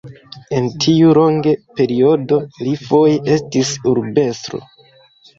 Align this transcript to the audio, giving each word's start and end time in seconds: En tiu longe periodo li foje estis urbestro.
En 0.59 0.67
tiu 0.83 1.09
longe 1.17 1.51
periodo 1.79 2.39
li 2.67 2.73
foje 2.85 3.19
estis 3.35 3.69
urbestro. 3.93 4.63